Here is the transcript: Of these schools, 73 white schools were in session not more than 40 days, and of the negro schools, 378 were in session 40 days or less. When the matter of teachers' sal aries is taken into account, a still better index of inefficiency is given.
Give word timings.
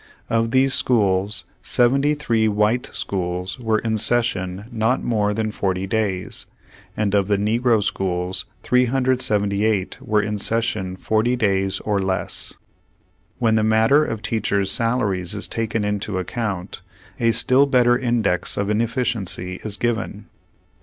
Of 0.31 0.49
these 0.49 0.73
schools, 0.73 1.45
73 1.61 2.47
white 2.47 2.89
schools 2.91 3.59
were 3.59 3.77
in 3.77 3.99
session 3.99 4.65
not 4.71 5.03
more 5.03 5.31
than 5.31 5.51
40 5.51 5.85
days, 5.85 6.47
and 6.97 7.13
of 7.13 7.27
the 7.27 7.37
negro 7.37 7.83
schools, 7.83 8.45
378 8.63 9.99
were 10.01 10.19
in 10.23 10.39
session 10.39 10.95
40 10.95 11.35
days 11.35 11.79
or 11.81 11.99
less. 11.99 12.51
When 13.37 13.53
the 13.53 13.63
matter 13.63 14.03
of 14.03 14.23
teachers' 14.23 14.71
sal 14.71 15.01
aries 15.01 15.35
is 15.35 15.47
taken 15.47 15.85
into 15.85 16.17
account, 16.17 16.81
a 17.19 17.29
still 17.29 17.67
better 17.67 17.95
index 17.95 18.57
of 18.57 18.71
inefficiency 18.71 19.59
is 19.63 19.77
given. 19.77 20.25